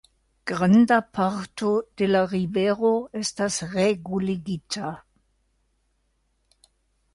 [0.51, 1.69] Granda parto
[2.01, 4.91] de la rivero estas reguligita.